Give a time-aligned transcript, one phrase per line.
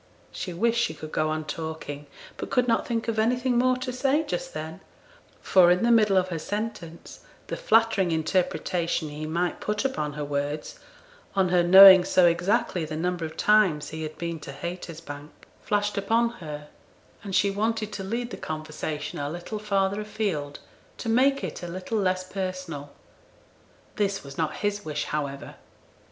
[0.31, 2.07] She wished she could go on talking,
[2.37, 4.79] but could not think of anything more to say just then;
[5.43, 10.25] for, in the middle of her sentence, the flattering interpretation he might put upon her
[10.25, 10.79] words,
[11.35, 15.29] on her knowing so exactly the number of times he had been to Haytersbank,
[15.61, 16.69] flashed upon her,
[17.23, 20.57] and she wanted to lead the conversation a little farther afield
[20.97, 22.91] to make it a little less personal.
[23.97, 25.57] This was not his wish, however.